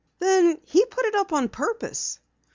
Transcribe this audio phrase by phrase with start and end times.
[0.17, 2.17] "Then he put it up on purpose?"